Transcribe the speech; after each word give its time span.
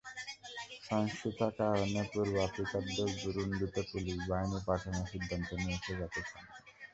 সহিংসতার 0.85 1.51
কারণে 1.59 2.01
পূর্ব 2.11 2.33
আফ্রিকার 2.47 2.83
দেশ 2.89 3.11
বুরুন্ডিতে 3.23 3.81
পুলিশ 3.91 4.17
বাহিনী 4.29 4.59
পাঠানোর 4.67 5.07
সিদ্ধান্ত 5.11 5.49
নিয়েছে 5.61 5.91
জাতিসংঘ। 5.99 6.47